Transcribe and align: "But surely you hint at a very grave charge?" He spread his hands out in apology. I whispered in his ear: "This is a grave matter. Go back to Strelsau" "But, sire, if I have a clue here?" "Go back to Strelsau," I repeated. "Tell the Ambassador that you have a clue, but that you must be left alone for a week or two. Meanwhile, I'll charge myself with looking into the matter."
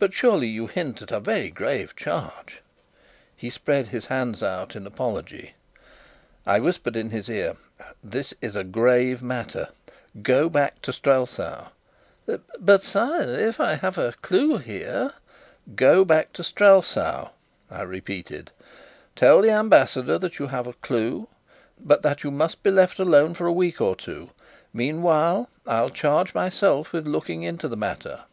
"But 0.00 0.12
surely 0.12 0.48
you 0.48 0.66
hint 0.66 1.02
at 1.02 1.12
a 1.12 1.20
very 1.20 1.48
grave 1.48 1.94
charge?" 1.94 2.62
He 3.36 3.48
spread 3.48 3.86
his 3.86 4.06
hands 4.06 4.42
out 4.42 4.74
in 4.74 4.84
apology. 4.84 5.54
I 6.44 6.58
whispered 6.58 6.96
in 6.96 7.10
his 7.10 7.28
ear: 7.30 7.54
"This 8.02 8.34
is 8.42 8.56
a 8.56 8.64
grave 8.64 9.22
matter. 9.22 9.68
Go 10.20 10.48
back 10.48 10.82
to 10.82 10.92
Strelsau" 10.92 11.68
"But, 12.58 12.82
sire, 12.82 13.30
if 13.38 13.60
I 13.60 13.74
have 13.74 13.98
a 13.98 14.14
clue 14.20 14.58
here?" 14.58 15.12
"Go 15.76 16.04
back 16.04 16.32
to 16.32 16.42
Strelsau," 16.42 17.28
I 17.70 17.82
repeated. 17.82 18.50
"Tell 19.14 19.40
the 19.42 19.50
Ambassador 19.52 20.18
that 20.18 20.40
you 20.40 20.48
have 20.48 20.66
a 20.66 20.72
clue, 20.72 21.28
but 21.78 22.02
that 22.02 22.24
you 22.24 22.32
must 22.32 22.64
be 22.64 22.72
left 22.72 22.98
alone 22.98 23.32
for 23.34 23.46
a 23.46 23.52
week 23.52 23.80
or 23.80 23.94
two. 23.94 24.30
Meanwhile, 24.72 25.48
I'll 25.68 25.90
charge 25.90 26.34
myself 26.34 26.92
with 26.92 27.06
looking 27.06 27.44
into 27.44 27.68
the 27.68 27.76
matter." 27.76 28.24